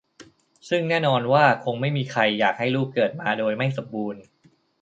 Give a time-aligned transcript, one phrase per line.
[0.69, 4.21] ซึ่งแน่นอนว่าคงไม่มีใครอยากให้ลูกเกิดมาโดยไม่สมบูรณ์